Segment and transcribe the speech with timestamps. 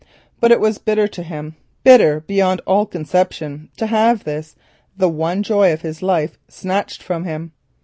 [0.39, 4.55] But it was bitter to him, bitter beyond all conception, to have this,
[4.97, 7.51] the one joy of his life, snatched from him.